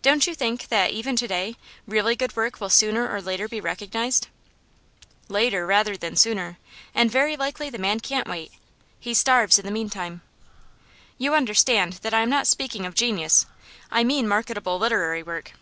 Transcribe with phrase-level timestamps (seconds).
[0.00, 3.60] 'Don't you think that, even to day, really good work will sooner or later be
[3.60, 4.28] recognised?'
[5.28, 6.56] 'Later, rather than sooner;
[6.94, 8.50] and very likely the man can't wait;
[8.98, 10.22] he starves in the meantime.
[11.18, 13.44] You understand that I am not speaking of genius;
[13.90, 15.52] I mean marketable literary work.